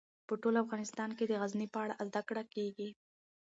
[0.27, 2.89] په ټول افغانستان کې د غزني په اړه زده کړه کېږي.